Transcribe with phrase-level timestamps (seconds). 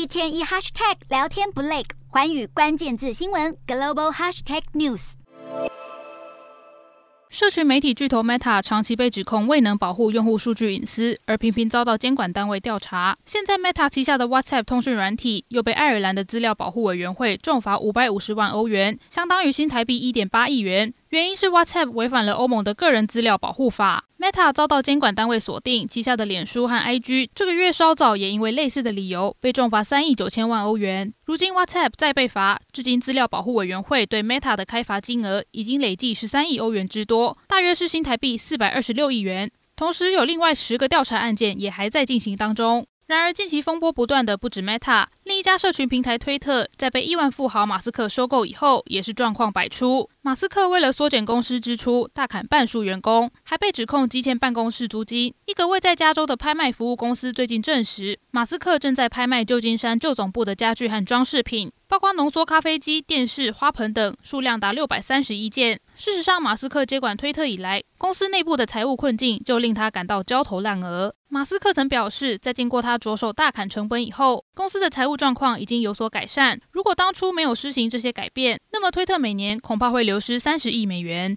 [0.00, 5.12] 一天一 hashtag 聊天不累，环宇关键字新闻 global hashtag news。
[7.28, 13.14] 社群媒体巨头 Meta 长期被指控未能保护用户数据隐私，而频频遭到监管单位调查。
[13.26, 20.94] 现在 Meta 旗下的 WhatsApp 通讯软体又被爱尔兰的资料保护委员会重罚五百五十万欧元，相当于新台币一点八亿元。
[21.10, 31.12] 原因是 WhatsApp 违反了欧盟的个人资料保护法，Meta 遭到监管单位锁定，旗下的脸书和 IG 这个月稍早也因为类似的理由被重罚三亿九千万欧元。
[31.24, 39.50] 如今 WhatsApp 再被罚，至今资料保护委员会对 Meta 的开罚金额已经累计十三亿欧元之多，大约是新台币四百二十六亿元。
[39.74, 42.86] 同时有另外十个调查案件也还在进行当中。
[43.10, 45.04] 然而近期风波不断的不止 Meta。
[45.24, 50.08] 另一家社群平台推特，在被亿万富豪马斯克收购以后，也是状况百出。
[50.22, 55.34] 马斯克为了缩减公司支出，大砍半数员工，还被指控积欠办公室租金。
[55.46, 65.80] 一个位在加州的拍卖服务公司最近证实，马斯克正在拍卖旧金山旧总部的家具和装饰品，包括浓缩咖啡机、电视、花盆等，数量达六百三十一件。
[66.00, 71.14] 事实上，马斯克接管推特以来，公司内部的财务困境就令他感到焦头烂额。
[71.28, 76.58] 马斯克曾表示，在经过他着手大砍成本以后，公司的财务状况已经有所改善。
[76.72, 81.36] 如果当初没有施行这些改变，那么推特每年恐怕会流失三十亿美元。